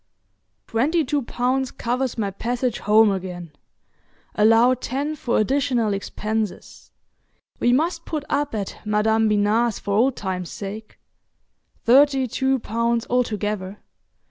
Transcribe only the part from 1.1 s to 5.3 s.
pounds covers my passage home again. Allow ten